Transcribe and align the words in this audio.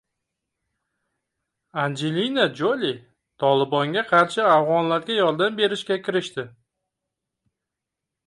Anjelina 1.81 2.45
Joli 2.61 2.93
"Tolibon"ga 3.43 4.03
qarshi 4.13 4.43
afg‘onlarga 4.55 5.17
yordam 5.19 5.59
berishga 5.61 5.99
kirishdi 6.07 6.47